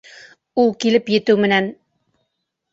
Ул 0.63 0.73
килеп 0.85 1.13
етеү 1.17 1.37
менән: 1.47 1.71